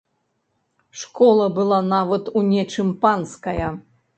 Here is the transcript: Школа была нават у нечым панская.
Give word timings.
Школа 1.01 1.45
была 1.59 1.79
нават 1.93 2.33
у 2.41 2.45
нечым 2.51 2.91
панская. 3.05 3.67